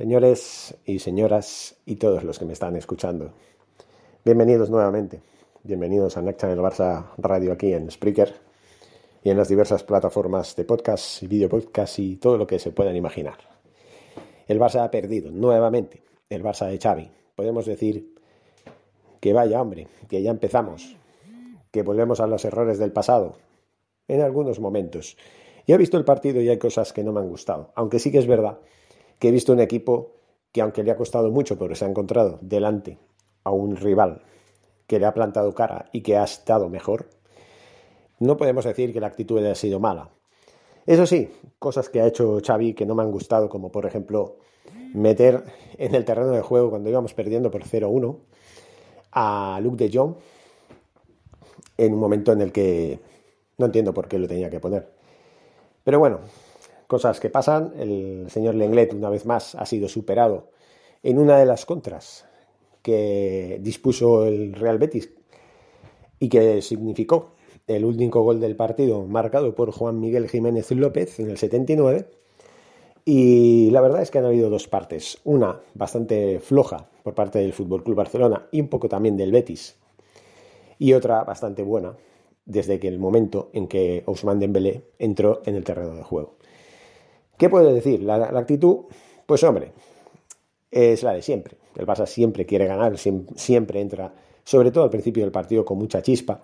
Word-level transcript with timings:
Señores 0.00 0.74
y 0.86 0.98
señoras 0.98 1.76
y 1.84 1.96
todos 1.96 2.24
los 2.24 2.38
que 2.38 2.46
me 2.46 2.54
están 2.54 2.74
escuchando, 2.74 3.34
bienvenidos 4.24 4.70
nuevamente. 4.70 5.20
Bienvenidos 5.62 6.16
a 6.16 6.22
Next 6.22 6.40
Channel 6.40 6.58
Barça 6.58 7.10
Radio 7.18 7.52
aquí 7.52 7.74
en 7.74 7.90
Spreaker 7.90 8.32
y 9.22 9.28
en 9.28 9.36
las 9.36 9.50
diversas 9.50 9.84
plataformas 9.84 10.56
de 10.56 10.64
podcast 10.64 11.22
y 11.22 11.26
video 11.26 11.50
podcast 11.50 11.98
y 11.98 12.16
todo 12.16 12.38
lo 12.38 12.46
que 12.46 12.58
se 12.58 12.70
puedan 12.70 12.96
imaginar. 12.96 13.36
El 14.48 14.58
Barça 14.58 14.82
ha 14.82 14.90
perdido 14.90 15.30
nuevamente, 15.30 16.02
el 16.30 16.42
Barça 16.42 16.66
de 16.68 16.78
Xavi. 16.78 17.10
Podemos 17.36 17.66
decir 17.66 18.14
que 19.20 19.34
vaya 19.34 19.60
hombre, 19.60 19.86
que 20.08 20.22
ya 20.22 20.30
empezamos, 20.30 20.96
que 21.70 21.82
volvemos 21.82 22.20
a 22.20 22.26
los 22.26 22.42
errores 22.46 22.78
del 22.78 22.90
pasado 22.90 23.36
en 24.08 24.22
algunos 24.22 24.60
momentos. 24.60 25.18
Y 25.66 25.74
he 25.74 25.76
visto 25.76 25.98
el 25.98 26.06
partido 26.06 26.40
y 26.40 26.48
hay 26.48 26.58
cosas 26.58 26.94
que 26.94 27.04
no 27.04 27.12
me 27.12 27.20
han 27.20 27.28
gustado, 27.28 27.70
aunque 27.74 27.98
sí 27.98 28.10
que 28.10 28.16
es 28.16 28.26
verdad 28.26 28.60
que 29.20 29.28
he 29.28 29.30
visto 29.30 29.52
un 29.52 29.60
equipo 29.60 30.16
que 30.50 30.62
aunque 30.62 30.82
le 30.82 30.90
ha 30.90 30.96
costado 30.96 31.30
mucho, 31.30 31.56
pero 31.56 31.76
se 31.76 31.84
ha 31.84 31.88
encontrado 31.88 32.38
delante 32.40 32.98
a 33.44 33.52
un 33.52 33.76
rival 33.76 34.22
que 34.88 34.98
le 34.98 35.06
ha 35.06 35.14
plantado 35.14 35.54
cara 35.54 35.88
y 35.92 36.00
que 36.00 36.16
ha 36.16 36.24
estado 36.24 36.68
mejor, 36.68 37.10
no 38.18 38.36
podemos 38.36 38.64
decir 38.64 38.92
que 38.92 39.00
la 39.00 39.06
actitud 39.06 39.38
haya 39.38 39.54
sido 39.54 39.78
mala. 39.78 40.10
Eso 40.86 41.06
sí, 41.06 41.30
cosas 41.58 41.88
que 41.88 42.00
ha 42.00 42.06
hecho 42.06 42.40
Xavi 42.44 42.74
que 42.74 42.86
no 42.86 42.96
me 42.96 43.02
han 43.02 43.12
gustado, 43.12 43.48
como 43.48 43.70
por 43.70 43.86
ejemplo 43.86 44.38
meter 44.94 45.44
en 45.78 45.94
el 45.94 46.04
terreno 46.04 46.32
de 46.32 46.40
juego 46.40 46.70
cuando 46.70 46.90
íbamos 46.90 47.14
perdiendo 47.14 47.50
por 47.50 47.62
0-1 47.62 48.18
a 49.12 49.60
Luke 49.62 49.84
de 49.84 49.96
Jong 49.96 50.14
en 51.76 51.92
un 51.92 52.00
momento 52.00 52.32
en 52.32 52.40
el 52.40 52.50
que 52.50 52.98
no 53.58 53.66
entiendo 53.66 53.94
por 53.94 54.08
qué 54.08 54.18
lo 54.18 54.26
tenía 54.26 54.50
que 54.50 54.60
poner. 54.60 54.90
Pero 55.84 55.98
bueno, 55.98 56.20
cosas 56.90 57.20
que 57.20 57.30
pasan. 57.30 57.72
El 57.78 58.26
señor 58.30 58.56
Lenglet, 58.56 58.92
una 58.92 59.08
vez 59.08 59.24
más, 59.24 59.54
ha 59.54 59.64
sido 59.64 59.88
superado 59.88 60.50
en 61.04 61.18
una 61.18 61.38
de 61.38 61.46
las 61.46 61.64
contras 61.64 62.26
que 62.82 63.58
dispuso 63.62 64.26
el 64.26 64.52
Real 64.54 64.78
Betis 64.78 65.12
y 66.18 66.28
que 66.28 66.60
significó 66.60 67.36
el 67.68 67.84
último 67.84 68.22
gol 68.22 68.40
del 68.40 68.56
partido 68.56 69.06
marcado 69.06 69.54
por 69.54 69.70
Juan 69.70 70.00
Miguel 70.00 70.28
Jiménez 70.28 70.72
López 70.72 71.20
en 71.20 71.30
el 71.30 71.38
79. 71.38 72.10
Y 73.04 73.70
la 73.70 73.80
verdad 73.80 74.02
es 74.02 74.10
que 74.10 74.18
han 74.18 74.24
habido 74.24 74.50
dos 74.50 74.66
partes. 74.66 75.20
Una 75.22 75.60
bastante 75.74 76.40
floja 76.40 76.90
por 77.04 77.14
parte 77.14 77.38
del 77.38 77.52
Fútbol 77.52 77.84
Club 77.84 77.96
Barcelona 77.96 78.48
y 78.50 78.60
un 78.60 78.68
poco 78.68 78.88
también 78.88 79.16
del 79.16 79.30
Betis. 79.30 79.76
Y 80.78 80.94
otra 80.94 81.22
bastante 81.22 81.62
buena 81.62 81.96
desde 82.46 82.80
que 82.80 82.88
el 82.88 82.98
momento 82.98 83.50
en 83.52 83.68
que 83.68 84.02
Ousmane 84.06 84.40
Dembélé 84.40 84.82
entró 84.98 85.40
en 85.46 85.54
el 85.54 85.62
terreno 85.62 85.94
de 85.94 86.02
juego. 86.02 86.40
¿Qué 87.40 87.48
puedo 87.48 87.72
decir? 87.72 88.02
La, 88.02 88.16
actitud, 88.38 88.80
pues 89.24 89.42
hombre, 89.44 89.72
es 90.70 91.02
la 91.02 91.14
de 91.14 91.22
siempre. 91.22 91.56
El 91.74 91.86
Barça 91.86 92.04
siempre 92.04 92.44
quiere 92.44 92.66
ganar, 92.66 92.98
siempre 92.98 93.80
entra, 93.80 94.12
sobre 94.44 94.70
todo 94.70 94.84
al 94.84 94.90
principio 94.90 95.22
del 95.22 95.32
partido, 95.32 95.64
con 95.64 95.78
mucha 95.78 96.02
chispa, 96.02 96.42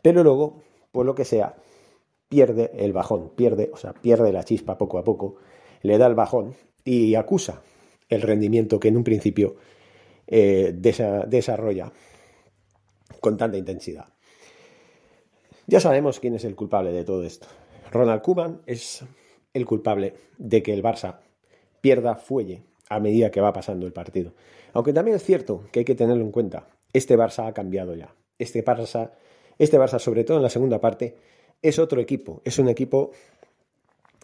pero 0.00 0.22
luego, 0.22 0.62
por 0.92 1.04
lo 1.04 1.16
que 1.16 1.24
sea, 1.24 1.56
pierde 2.28 2.70
el 2.76 2.92
bajón, 2.92 3.32
pierde, 3.34 3.70
o 3.72 3.76
sea, 3.76 3.92
pierde 3.92 4.32
la 4.32 4.44
chispa 4.44 4.78
poco 4.78 4.98
a 4.98 5.02
poco, 5.02 5.34
le 5.82 5.98
da 5.98 6.06
el 6.06 6.14
bajón 6.14 6.54
y 6.84 7.16
acusa 7.16 7.60
el 8.08 8.22
rendimiento 8.22 8.78
que 8.78 8.86
en 8.86 8.98
un 8.98 9.02
principio 9.02 9.56
eh, 10.28 10.72
desarrolla 10.76 11.92
con 13.18 13.36
tanta 13.36 13.56
intensidad. 13.56 14.06
Ya 15.66 15.80
sabemos 15.80 16.20
quién 16.20 16.36
es 16.36 16.44
el 16.44 16.54
culpable 16.54 16.92
de 16.92 17.02
todo 17.02 17.24
esto. 17.24 17.48
Ronald 17.90 18.22
Koeman 18.22 18.62
es 18.66 19.04
el 19.56 19.64
culpable 19.64 20.14
de 20.36 20.62
que 20.62 20.74
el 20.74 20.82
Barça 20.82 21.20
pierda 21.80 22.14
fuelle 22.14 22.62
a 22.90 23.00
medida 23.00 23.30
que 23.30 23.40
va 23.40 23.52
pasando 23.52 23.86
el 23.86 23.92
partido. 23.92 24.34
Aunque 24.74 24.92
también 24.92 25.16
es 25.16 25.24
cierto 25.24 25.64
que 25.72 25.80
hay 25.80 25.84
que 25.84 25.94
tenerlo 25.94 26.22
en 26.22 26.30
cuenta, 26.30 26.68
este 26.92 27.16
Barça 27.16 27.48
ha 27.48 27.54
cambiado 27.54 27.94
ya. 27.94 28.14
Este 28.38 28.62
Barça, 28.62 29.12
este 29.58 29.78
Barça, 29.78 29.98
sobre 29.98 30.24
todo 30.24 30.36
en 30.36 30.42
la 30.42 30.50
segunda 30.50 30.80
parte, 30.80 31.16
es 31.62 31.78
otro 31.78 32.02
equipo, 32.02 32.42
es 32.44 32.58
un 32.58 32.68
equipo 32.68 33.12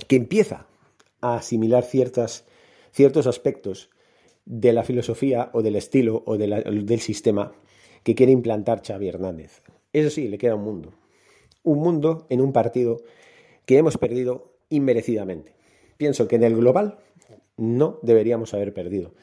que 0.07 0.17
empieza 0.17 0.67
a 1.23 1.37
asimilar 1.37 1.85
ciertas, 1.85 2.45
ciertos 2.91 3.27
aspectos 3.27 3.89
de 4.45 4.75
la 4.75 4.85
filosofía 4.85 5.49
o 5.55 5.63
del 5.63 5.77
estilo 5.77 6.23
o 6.27 6.37
del 6.37 7.01
sistema 7.01 7.53
que 8.03 8.15
quiere 8.15 8.33
implantar 8.33 8.83
Xavi 8.87 9.09
Hernández. 9.09 9.63
Eso 9.95 10.11
sí, 10.11 10.29
le 10.29 10.37
queda 10.37 10.57
un 10.57 10.65
mundo. 10.65 10.93
Un 11.63 11.79
mundo 11.79 12.27
en 12.29 12.43
un 12.43 12.53
partido 12.53 12.99
que 13.65 13.79
hemos 13.79 13.97
perdido 13.97 14.52
inmerecidamente. 14.73 15.55
Pienso 15.97 16.27
que 16.27 16.37
en 16.37 16.45
el 16.45 16.57
global 16.57 16.99
no 17.57 17.99
deberíamos 18.03 18.55
haber 18.55 18.75
perdido. 18.75 19.15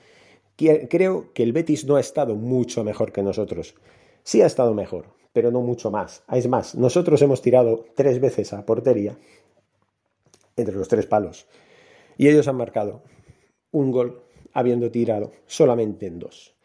Creo 0.55 1.33
que 1.33 1.43
el 1.43 1.53
Betis 1.53 1.85
no 1.85 1.95
ha 1.95 1.99
estado 1.99 2.35
mucho 2.35 2.83
mejor 2.83 3.11
que 3.11 3.23
nosotros. 3.23 3.75
Sí 4.23 4.41
ha 4.41 4.45
estado 4.45 4.73
mejor, 4.73 5.05
pero 5.33 5.51
no 5.51 5.61
mucho 5.61 5.89
más. 5.89 6.23
Es 6.31 6.47
más, 6.47 6.75
nosotros 6.75 7.21
hemos 7.21 7.41
tirado 7.41 7.85
tres 7.95 8.19
veces 8.19 8.53
a 8.53 8.65
portería 8.65 9.17
entre 10.55 10.75
los 10.75 10.87
tres 10.87 11.05
palos 11.05 11.47
y 12.17 12.27
ellos 12.27 12.47
han 12.49 12.57
marcado 12.57 13.01
un 13.71 13.91
gol 13.91 14.23
habiendo 14.53 14.91
tirado 14.91 15.31
solamente 15.45 16.05
en 16.07 16.19
dos. 16.19 16.55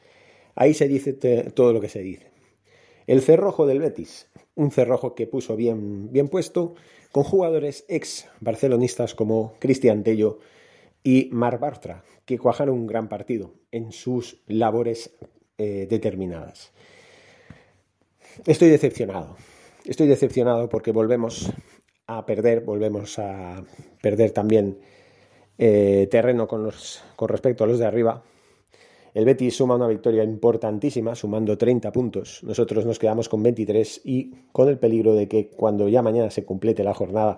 Ahí 0.57 0.75
se 0.75 0.89
dice 0.89 1.13
todo 1.13 1.73
lo 1.73 1.81
que 1.81 1.89
se 1.89 2.01
dice. 2.01 2.31
El 3.07 3.23
cerrojo 3.23 3.67
del 3.67 3.81
Betis, 3.81 4.31
un 4.55 4.71
cerrojo 4.71 5.15
que 5.15 5.27
puso 5.27 5.57
bien, 5.57 6.13
bien 6.13 6.29
puesto, 6.29 6.75
con 7.13 7.25
jugadores 7.25 7.85
ex 7.89 8.29
barcelonistas 8.41 9.15
como 9.15 9.55
Cristian 9.59 10.03
Tello 10.03 10.39
y 11.03 11.29
Mar 11.33 11.59
Bartra, 11.59 12.05
que 12.25 12.39
cuajaron 12.39 12.77
un 12.77 12.87
gran 12.87 13.09
partido 13.09 13.55
en 13.71 13.93
sus 13.93 14.43
labores 14.47 15.15
eh, 15.59 15.87
determinadas. 15.89 16.73
Estoy 18.47 18.69
decepcionado. 18.71 19.37
Estoy 19.85 20.09
decepcionado 20.09 20.69
porque 20.69 20.93
volvemos 20.93 21.53
a 22.07 22.25
perder, 22.27 22.61
volvemos 22.61 23.19
a 23.19 23.63
perder 24.03 24.31
también 24.31 24.79
eh, 25.59 26.09
terreno 26.11 26.49
con, 26.49 26.65
los, 26.65 27.03
con 27.17 27.29
respecto 27.29 27.65
a 27.65 27.67
los 27.67 27.79
de 27.79 27.87
arriba 27.87 28.25
el 29.15 29.25
Betis 29.25 29.57
suma 29.57 29.77
una 29.77 29.87
victoria 29.87 30.25
importantísima, 30.25 31.15
sumando 31.15 31.57
30 31.57 31.93
puntos. 31.93 32.43
Nosotros 32.43 32.85
nos 32.85 32.99
quedamos 32.99 33.29
con 33.29 33.45
23 33.45 34.01
y 34.05 34.33
con 34.51 34.69
el 34.69 34.77
peligro 34.77 35.15
de 35.15 35.29
que 35.29 35.51
cuando 35.51 35.89
ya 35.89 36.03
mañana 36.03 36.31
se 36.31 36.45
complete 36.45 36.83
la 36.83 36.95
jornada 36.95 37.37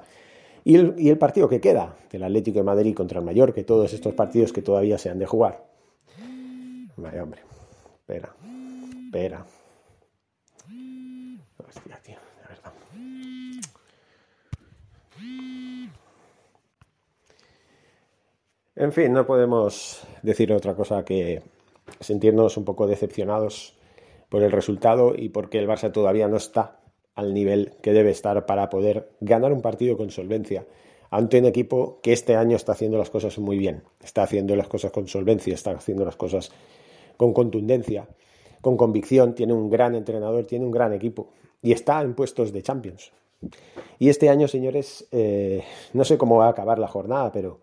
y 0.65 0.75
el, 1.09 1.19
partido 1.19 1.49
que 1.49 1.61
queda 1.61 1.97
del 2.11 2.25
Atlético 2.25 2.59
de 2.59 2.65
Madrid 2.65 2.93
contra 2.93 3.21
el 3.21 3.25
Mallorca, 3.25 3.63
todos 3.65 3.93
estos 3.93 4.15
partidos 4.15 4.53
que 4.53 4.63
todavía 4.63 4.99
se 4.99 5.11
han 5.11 5.19
de 5.19 5.27
jugar. 5.27 5.65
Vaya 6.97 7.23
hombre, 7.23 7.43
espera, 8.01 8.35
espera. 9.05 9.47
Hostia, 11.59 12.01
tío, 12.03 12.17
de 12.17 12.49
verdad. 12.49 12.73
En 18.75 18.93
fin, 18.93 19.13
no 19.13 19.25
podemos 19.25 20.05
decir 20.23 20.53
otra 20.53 20.75
cosa 20.75 21.05
que 21.05 21.43
sentirnos 22.01 22.57
un 22.57 22.65
poco 22.65 22.87
decepcionados 22.87 23.77
por 24.29 24.43
el 24.43 24.53
resultado 24.53 25.15
y 25.17 25.29
porque 25.29 25.59
el 25.59 25.69
Barça 25.69 25.93
todavía 25.93 26.29
no 26.29 26.37
está 26.37 26.81
al 27.15 27.33
nivel 27.33 27.75
que 27.83 27.93
debe 27.93 28.11
estar 28.11 28.47
para 28.47 28.69
poder 28.69 29.11
ganar 29.21 29.53
un 29.53 29.63
partido 29.63 29.97
con 29.97 30.11
solvencia 30.11 30.67
ante 31.11 31.39
un 31.39 31.47
equipo 31.47 32.01
que 32.03 32.13
este 32.13 32.37
año 32.37 32.57
está 32.57 32.73
haciendo 32.73 32.99
las 32.99 33.11
cosas 33.11 33.39
muy 33.39 33.57
bien, 33.57 33.83
está 34.03 34.23
haciendo 34.23 34.57
las 34.57 34.69
cosas 34.69 34.91
con 34.91 35.07
solvencia, 35.09 35.55
está 35.55 35.71
haciendo 35.71 36.05
las 36.05 36.17
cosas 36.17 36.51
con 37.17 37.33
contundencia, 37.33 38.09
con 38.61 38.77
convicción, 38.77 39.35
tiene 39.35 39.53
un 39.53 39.71
gran 39.71 39.95
entrenador, 39.95 40.45
tiene 40.45 40.65
un 40.65 40.73
gran 40.73 40.93
equipo 40.93 41.29
y 41.63 41.73
está 41.73 42.03
en 42.03 42.15
puestos 42.15 42.53
de 42.53 42.63
Champions. 42.63 43.13
Y 43.99 44.09
este 44.09 44.29
año, 44.29 44.49
señores, 44.49 45.07
eh, 45.13 45.63
no 45.93 46.05
sé 46.05 46.19
cómo 46.19 46.39
va 46.39 46.47
a 46.47 46.51
acabar 46.51 46.79
la 46.79 46.89
jornada, 46.89 47.31
pero 47.33 47.61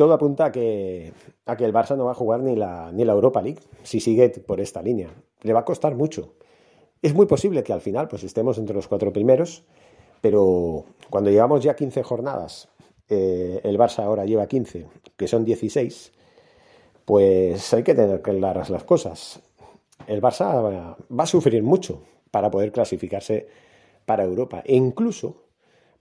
todo 0.00 0.14
apunta 0.14 0.46
a 0.46 0.50
que, 0.50 1.12
a 1.44 1.56
que 1.58 1.64
el 1.66 1.74
Barça 1.74 1.94
no 1.94 2.06
va 2.06 2.12
a 2.12 2.14
jugar 2.14 2.40
ni 2.40 2.56
la, 2.56 2.90
ni 2.90 3.04
la 3.04 3.12
Europa 3.12 3.42
League 3.42 3.60
si 3.82 4.00
sigue 4.00 4.30
por 4.30 4.58
esta 4.58 4.80
línea. 4.80 5.10
Le 5.42 5.52
va 5.52 5.60
a 5.60 5.64
costar 5.66 5.94
mucho. 5.94 6.32
Es 7.02 7.12
muy 7.12 7.26
posible 7.26 7.62
que 7.62 7.74
al 7.74 7.82
final 7.82 8.08
pues 8.08 8.24
estemos 8.24 8.56
entre 8.56 8.74
los 8.74 8.88
cuatro 8.88 9.12
primeros, 9.12 9.62
pero 10.22 10.86
cuando 11.10 11.28
llevamos 11.28 11.62
ya 11.62 11.76
15 11.76 12.02
jornadas, 12.02 12.70
eh, 13.10 13.60
el 13.62 13.76
Barça 13.76 14.02
ahora 14.02 14.24
lleva 14.24 14.46
15, 14.46 14.86
que 15.18 15.28
son 15.28 15.44
16, 15.44 16.12
pues 17.04 17.74
hay 17.74 17.82
que 17.82 17.94
tener 17.94 18.22
claras 18.22 18.70
las 18.70 18.84
cosas. 18.84 19.42
El 20.06 20.22
Barça 20.22 20.96
va 21.10 21.22
a 21.24 21.26
sufrir 21.26 21.62
mucho 21.62 22.00
para 22.30 22.50
poder 22.50 22.72
clasificarse 22.72 23.48
para 24.06 24.24
Europa 24.24 24.62
e 24.64 24.76
incluso 24.76 25.49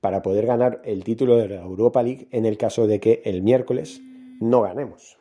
para 0.01 0.21
poder 0.21 0.45
ganar 0.45 0.81
el 0.85 1.03
título 1.03 1.35
de 1.37 1.49
la 1.49 1.61
Europa 1.61 2.01
League 2.03 2.27
en 2.31 2.45
el 2.45 2.57
caso 2.57 2.87
de 2.87 2.99
que 2.99 3.21
el 3.25 3.41
miércoles 3.41 4.01
no 4.39 4.61
ganemos. 4.61 5.17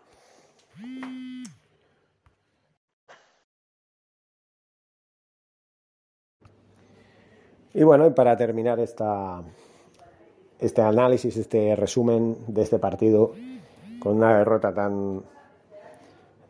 Y 7.74 7.84
bueno, 7.84 8.12
para 8.14 8.36
terminar 8.36 8.80
esta, 8.80 9.42
este 10.58 10.82
análisis, 10.82 11.36
este 11.36 11.76
resumen 11.76 12.36
de 12.48 12.62
este 12.62 12.78
partido, 12.78 13.34
con 14.00 14.16
una 14.16 14.38
derrota 14.38 14.74
tan, 14.74 15.22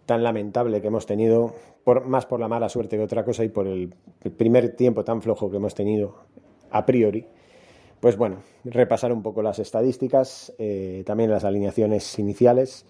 tan 0.06 0.22
lamentable 0.22 0.80
que 0.80 0.86
hemos 0.86 1.04
tenido, 1.04 1.54
por, 1.84 2.06
más 2.06 2.24
por 2.24 2.40
la 2.40 2.48
mala 2.48 2.68
suerte 2.68 2.96
que 2.96 3.02
otra 3.02 3.24
cosa 3.24 3.44
y 3.44 3.50
por 3.50 3.66
el, 3.66 3.94
primer 4.36 4.74
tiempo 4.74 5.04
tan 5.04 5.20
flojo 5.20 5.50
que 5.50 5.56
hemos 5.56 5.74
tenido 5.74 6.14
a 6.70 6.86
priori, 6.86 7.26
pues 8.00 8.16
bueno, 8.16 8.42
repasar 8.64 9.12
un 9.12 9.22
poco 9.22 9.42
las 9.42 9.58
estadísticas, 9.58 10.52
eh, 10.58 11.02
también 11.06 11.30
las 11.30 11.44
alineaciones 11.44 12.18
iniciales. 12.18 12.86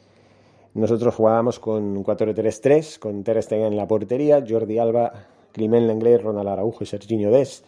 Nosotros 0.75 1.15
jugábamos 1.15 1.59
con 1.59 2.05
4-3-3, 2.05 2.99
con 2.99 3.25
Ter 3.25 3.43
Stegen 3.43 3.67
en 3.67 3.77
la 3.77 3.87
portería, 3.87 4.45
Jordi 4.47 4.79
Alba, 4.79 5.13
Climent 5.53 5.87
Lenglet, 5.87 6.23
Ronald 6.23 6.49
Araujo 6.49 6.85
y 6.85 6.87
Serginho 6.87 7.31
Dest 7.31 7.65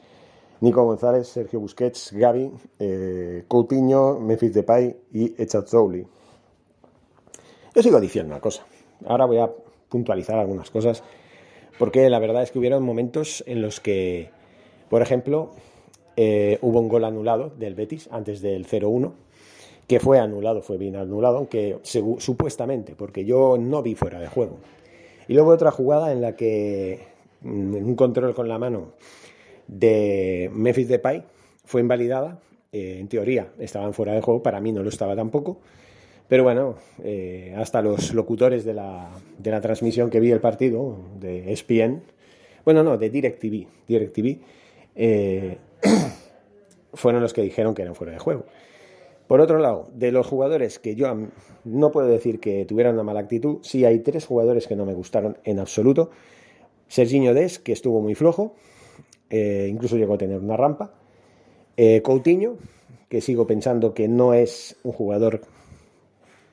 Nico 0.61 0.85
González, 0.85 1.27
Sergio 1.27 1.59
Busquets, 1.59 2.13
Gaby, 2.13 2.51
eh, 2.79 3.45
Coutinho, 3.49 4.21
Memphis 4.21 4.53
Depay 4.53 4.95
y 5.13 5.43
Echazouli. 5.43 6.07
Yo 7.75 7.83
sigo 7.83 7.99
diciendo 7.99 8.33
una 8.35 8.41
cosa. 8.41 8.65
Ahora 9.07 9.25
voy 9.25 9.39
a 9.39 9.51
puntualizar 9.89 10.39
algunas 10.39 10.71
cosas 10.71 11.03
porque 11.79 12.11
la 12.11 12.19
verdad 12.19 12.43
es 12.43 12.51
que 12.51 12.59
hubieron 12.59 12.83
momentos 12.83 13.43
en 13.47 13.63
los 13.63 13.81
que, 13.81 14.31
por 14.91 15.01
ejemplo, 15.01 15.53
eh, 16.23 16.59
hubo 16.61 16.81
un 16.81 16.89
gol 16.91 17.05
anulado 17.07 17.51
del 17.59 17.75
Betis 17.75 18.07
antes 18.13 18.43
del 18.43 18.67
0-1, 18.67 19.13
que 19.89 20.01
fue 20.01 20.19
anulado, 20.19 20.61
fue 20.61 20.77
bien 20.77 20.97
anulado, 20.97 21.39
aunque 21.39 21.79
supuestamente, 21.83 22.95
porque 22.95 23.25
yo 23.25 23.57
no 23.59 23.83
vi 23.83 23.95
fuera 23.95 24.21
de 24.21 24.27
juego. 24.27 24.59
Y 25.29 25.33
luego 25.33 25.51
otra 25.51 25.71
jugada 25.71 26.13
en 26.13 26.21
la 26.21 26.37
que 26.37 27.01
mm, 27.41 27.75
un 27.75 27.95
control 27.97 28.35
con 28.35 28.49
la 28.49 28.59
mano 28.59 28.93
de 29.67 30.51
Memphis 30.53 30.89
Depay 30.89 31.25
fue 31.65 31.81
invalidada. 31.81 32.39
Eh, 32.71 32.99
en 33.01 33.09
teoría 33.09 33.49
estaban 33.59 33.95
fuera 33.95 34.13
de 34.13 34.21
juego, 34.21 34.43
para 34.43 34.61
mí 34.61 34.73
no 34.73 34.83
lo 34.83 34.91
estaba 34.91 35.17
tampoco. 35.17 35.57
Pero 36.29 36.43
bueno, 36.43 36.75
eh, 37.03 37.55
hasta 37.57 37.81
los 37.81 38.13
locutores 38.13 38.67
de 38.67 38.75
la, 38.75 39.09
de 39.39 39.51
la, 39.51 39.63
transmisión 39.63 40.11
que 40.11 40.21
vi 40.21 40.33
el 40.33 40.41
partido, 40.41 40.99
de 41.19 41.51
ESPN, 41.51 42.03
bueno, 42.67 42.83
no, 42.83 42.99
de 42.99 43.09
DirecTV, 43.09 43.67
DirecTV 43.89 44.39
eh, 44.97 45.57
fueron 46.95 47.23
los 47.23 47.33
que 47.33 47.43
dijeron 47.43 47.75
que 47.75 47.83
eran 47.83 47.95
fuera 47.95 48.13
de 48.13 48.19
juego. 48.19 48.45
Por 49.27 49.41
otro 49.41 49.59
lado, 49.59 49.89
de 49.95 50.11
los 50.11 50.27
jugadores 50.27 50.79
que 50.79 50.97
yo 50.97 51.07
no 51.65 51.93
puedo 51.93 52.09
decir 52.09 52.41
que 52.41 52.65
tuvieran 52.65 52.95
una 52.95 53.05
mala 53.05 53.21
actitud, 53.21 53.59
sí 53.63 53.85
hay 53.85 54.01
tres 54.01 54.27
jugadores 54.27 54.67
que 54.67 54.75
no 54.75 54.85
me 54.85 54.93
gustaron 54.93 55.39
en 55.45 55.61
absoluto. 55.61 56.11
Serginho 56.89 57.33
Des, 57.33 57.61
que 57.61 57.73
estuvo 57.73 58.01
muy 58.01 58.17
flojo, 58.17 58.57
eh, 59.31 59.69
incluso 59.71 59.97
llegó 59.97 60.15
a 60.15 60.19
tener 60.19 60.41
una 60.41 60.57
rampa. 60.57 60.93
Eh, 61.77 62.03
Coutinho, 62.03 62.57
que 63.09 63.21
sigo 63.21 63.47
pensando 63.47 63.95
que 63.95 64.09
no 64.09 64.35
es 64.35 64.77
un 64.83 64.93
jugador 64.93 65.43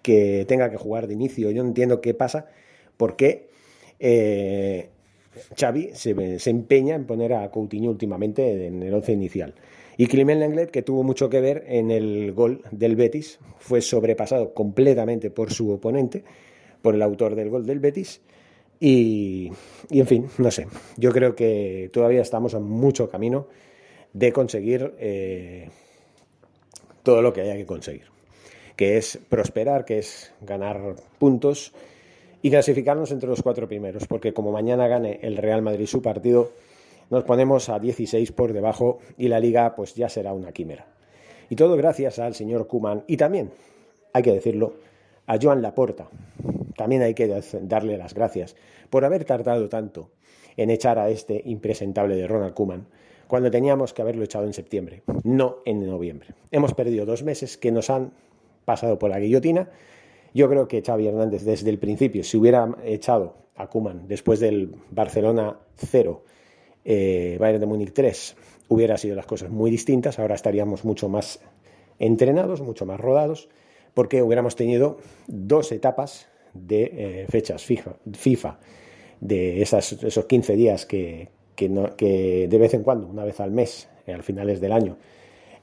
que 0.04 0.46
tenga 0.48 0.70
que 0.70 0.78
jugar 0.78 1.08
de 1.08 1.16
inicio. 1.16 1.50
Yo 1.50 1.64
entiendo 1.64 2.00
qué 2.00 2.14
pasa, 2.14 2.48
por 2.96 3.16
qué 3.16 3.50
eh, 4.00 4.90
Xavi 5.60 5.92
se, 5.94 6.12
empeña 6.50 6.96
en 6.96 7.06
poner 7.06 7.34
a 7.34 7.50
Coutinho 7.50 7.90
últimamente 7.90 8.68
en 8.68 8.84
el 8.84 8.94
once 8.94 9.12
inicial. 9.12 9.54
Y 9.98 10.06
Clement 10.06 10.40
Lenglet, 10.40 10.70
que 10.70 10.84
tuvo 10.84 11.04
mucho 11.04 11.30
que 11.30 11.42
ver 11.42 11.64
en 11.68 11.90
el 11.90 12.32
gol 12.34 12.62
del 12.72 12.96
Betis, 12.96 13.40
fue 13.58 13.82
sobrepasado 13.82 14.54
completamente 14.54 15.32
por 15.32 15.52
su 15.52 15.72
oponente, 15.72 16.24
por 16.84 16.94
el 16.94 17.02
autor 17.02 17.34
del 17.34 17.50
gol 17.50 17.66
del 17.66 17.80
Betis, 17.80 18.22
y, 18.80 19.52
en 19.90 20.08
fin, 20.08 20.30
no 20.38 20.52
sé, 20.52 20.68
yo 20.98 21.12
creo 21.12 21.36
que 21.36 21.90
todavía 21.92 22.22
estamos 22.22 22.54
a 22.54 22.60
mucho 22.60 23.10
camino 23.10 23.48
de 24.14 24.32
conseguir 24.32 24.94
eh, 25.00 25.70
todo 27.02 27.24
lo 27.24 27.34
que 27.34 27.42
haya 27.42 27.56
que 27.56 27.66
conseguir, 27.66 28.06
que 28.76 28.98
es 28.98 29.20
prosperar, 29.30 29.84
que 29.84 29.98
es 29.98 30.32
ganar 30.42 30.96
puntos 31.18 31.74
y 32.44 32.52
clasificarnos 32.52 33.12
entre 33.12 33.30
los 33.30 33.42
cuatro 33.42 33.68
primeros, 33.68 34.06
porque 34.06 34.34
como 34.34 34.52
mañana 34.52 34.88
gane 34.88 35.20
el 35.24 35.38
Real 35.38 35.64
Madrid 35.64 35.88
su 35.88 36.04
partido, 36.04 36.52
nos 37.10 37.24
ponemos 37.24 37.70
a 37.70 37.80
16 37.80 38.32
por 38.32 38.54
debajo 38.54 39.00
y 39.18 39.28
la 39.28 39.40
liga 39.40 39.76
pues 39.76 39.96
ya 39.96 40.10
será 40.10 40.34
una 40.34 40.52
quimera. 40.52 40.88
Y 41.50 41.56
todo 41.56 41.78
gracias 41.78 42.20
al 42.20 42.36
señor 42.36 42.68
Kuman 42.68 43.04
y 43.08 43.18
también, 43.18 43.52
hay 44.14 44.24
que 44.24 44.34
decirlo, 44.34 44.76
a 45.26 45.38
Joan 45.42 45.62
Laporta, 45.62 46.10
también 46.76 47.02
hay 47.02 47.14
que 47.14 47.28
darle 47.62 47.98
las 47.98 48.14
gracias 48.14 48.56
por 48.90 49.04
haber 49.04 49.26
tardado 49.26 49.68
tanto 49.68 50.10
en 50.56 50.70
echar 50.70 51.00
a 51.00 51.10
este 51.10 51.42
impresentable 51.46 52.16
de 52.16 52.28
Ronald 52.28 52.54
Koeman 52.54 52.88
cuando 53.28 53.52
teníamos 53.52 53.94
que 53.94 54.02
haberlo 54.02 54.24
echado 54.24 54.46
en 54.46 54.54
septiembre, 54.54 55.04
no 55.24 55.58
en 55.66 55.86
noviembre. 55.86 56.30
Hemos 56.52 56.74
perdido 56.74 57.06
dos 57.06 57.24
meses 57.24 57.58
que 57.58 57.72
nos 57.72 57.90
han 57.90 58.12
pasado 58.64 58.98
por 58.98 59.10
la 59.10 59.20
guillotina. 59.20 59.70
Yo 60.34 60.50
creo 60.50 60.68
que 60.68 60.82
Xavi 60.82 61.08
Hernández 61.08 61.44
desde 61.44 61.70
el 61.70 61.78
principio, 61.78 62.24
si 62.24 62.38
hubiera 62.38 62.76
echado 62.84 63.36
a 63.56 63.68
Kuman 63.68 64.08
después 64.08 64.40
del 64.40 64.76
Barcelona 64.92 65.58
0, 65.76 66.24
eh, 66.90 67.36
Bayern 67.38 67.60
de 67.60 67.66
Múnich 67.66 67.92
3, 67.94 68.36
hubiera 68.70 68.98
sido 68.98 69.16
las 69.16 69.26
cosas 69.26 69.50
muy 69.50 69.70
distintas. 69.70 70.20
Ahora 70.20 70.36
estaríamos 70.36 70.86
mucho 70.86 71.10
más 71.10 71.42
entrenados, 72.00 72.62
mucho 72.62 72.86
más 72.86 73.00
rodados, 73.00 73.50
porque 73.94 74.22
hubiéramos 74.22 74.56
tenido 74.56 74.98
dos 75.28 75.72
etapas 75.72 76.28
de 76.54 76.92
eh, 76.94 77.26
fechas 77.30 77.66
FIFA, 77.66 78.60
de 79.20 79.62
esos 79.62 80.26
15 80.26 80.56
días 80.56 80.86
que, 80.86 81.30
de 81.58 82.58
vez 82.58 82.74
en 82.74 82.84
cuando, 82.84 83.08
una 83.08 83.26
vez 83.26 83.40
al 83.42 83.52
mes, 83.52 83.90
eh, 84.06 84.14
al 84.14 84.24
finales 84.24 84.62
del 84.62 84.72
año, 84.72 84.98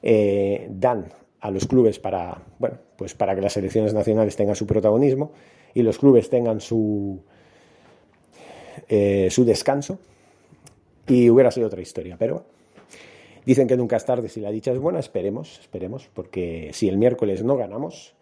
eh, 0.03 0.67
dan 0.69 1.11
a 1.39 1.49
los 1.49 1.65
clubes 1.65 1.99
para, 1.99 2.43
bueno, 2.59 2.77
pues 2.97 3.15
para 3.15 3.35
que 3.35 3.41
las 3.41 3.53
selecciones 3.53 3.93
nacionales 3.93 4.35
tengan 4.35 4.55
su 4.55 4.67
protagonismo 4.67 5.31
y 5.73 5.81
los 5.81 5.97
clubes 5.97 6.29
tengan 6.29 6.61
su 6.61 7.23
descanso. 8.89 9.99
Y 11.07 11.29
hubiera 11.29 11.51
sido 11.51 11.67
otra 11.67 11.81
historia, 11.81 12.15
pero 12.17 12.45
dicen 13.45 13.67
que 13.67 13.77
nunca 13.77 13.97
es 13.97 14.05
tarde 14.05 14.27
si 14.29 14.41
la 14.41 14.51
dicha 14.51 14.71
es 14.71 14.79
buena, 14.79 14.99
esperemos, 14.99 15.59
esperemos, 15.59 16.09
porque 16.13 16.71
si 16.73 16.89
el 16.89 16.97
miércoles 16.97 17.43
no 17.43 17.55
ganamos, 17.55 18.15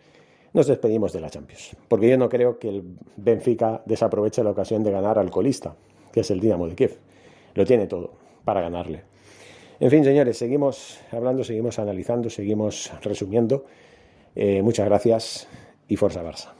nos 0.53 0.67
despedimos 0.67 1.13
de 1.13 1.21
la 1.21 1.29
Champions. 1.29 1.75
Porque 1.87 2.09
yo 2.09 2.17
no 2.17 2.29
creo 2.29 2.59
que 2.59 2.69
el 2.69 2.83
Benfica 3.17 3.81
desaproveche 3.85 4.43
la 4.43 4.51
ocasión 4.51 4.83
de 4.83 4.91
ganar 4.91 5.17
al 5.17 5.31
colista, 5.31 5.75
que 6.11 6.21
es 6.21 6.31
el 6.31 6.39
Dinamo 6.39 6.67
de 6.67 6.75
Kiev. 6.75 6.97
Lo 7.55 7.65
tiene 7.65 7.87
todo 7.87 8.11
para 8.43 8.61
ganarle. 8.61 9.03
En 9.79 9.89
fin, 9.89 10.03
señores, 10.03 10.37
seguimos 10.37 10.99
hablando, 11.11 11.43
seguimos 11.43 11.79
analizando, 11.79 12.29
seguimos 12.29 12.91
resumiendo. 13.01 13.65
Eh, 14.35 14.61
muchas 14.61 14.85
gracias 14.85 15.47
y 15.87 15.95
Forza 15.95 16.23
Barça. 16.23 16.53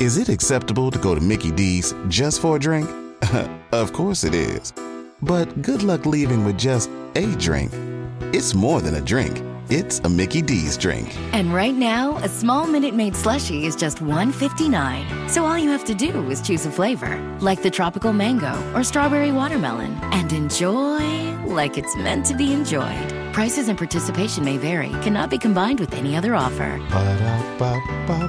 Is 0.00 0.16
it 0.16 0.28
acceptable 0.28 0.90
to 0.90 0.98
go 0.98 1.14
to 1.14 1.20
Mickey 1.20 1.50
D's 1.50 1.94
just 2.08 2.40
for 2.40 2.56
a 2.56 2.58
drink? 2.58 2.88
of 3.72 3.92
course 3.92 4.24
it 4.24 4.34
is. 4.34 4.72
But 5.22 5.62
good 5.62 5.82
luck 5.82 6.06
leaving 6.06 6.44
with 6.44 6.58
just 6.58 6.90
a 7.14 7.26
drink. 7.36 7.72
It's 8.32 8.54
more 8.54 8.80
than 8.80 8.94
a 8.94 9.00
drink. 9.00 9.42
It's 9.70 9.98
a 10.00 10.08
Mickey 10.08 10.40
D's 10.40 10.78
drink. 10.78 11.14
And 11.34 11.52
right 11.52 11.74
now, 11.74 12.16
a 12.18 12.28
small 12.28 12.66
Minute 12.66 12.94
Maid 12.94 13.12
slushie 13.12 13.64
is 13.64 13.76
just 13.76 13.98
$1.59. 13.98 15.28
So 15.28 15.44
all 15.44 15.58
you 15.58 15.68
have 15.70 15.84
to 15.84 15.94
do 15.94 16.30
is 16.30 16.40
choose 16.40 16.64
a 16.64 16.70
flavor, 16.70 17.18
like 17.40 17.62
the 17.62 17.70
tropical 17.70 18.14
mango 18.14 18.54
or 18.74 18.82
strawberry 18.82 19.30
watermelon, 19.30 19.92
and 20.12 20.32
enjoy 20.32 21.36
like 21.44 21.76
it's 21.76 21.94
meant 21.96 22.24
to 22.26 22.34
be 22.34 22.54
enjoyed. 22.54 23.12
Prices 23.34 23.68
and 23.68 23.76
participation 23.76 24.44
may 24.44 24.56
vary, 24.56 24.90
cannot 25.02 25.28
be 25.28 25.38
combined 25.38 25.80
with 25.80 25.92
any 25.92 26.16
other 26.16 26.34
offer. 26.34 26.78
Ba-da-ba-ba-ba. 26.90 28.28